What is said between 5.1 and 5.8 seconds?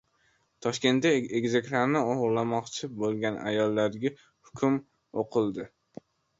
o‘qildi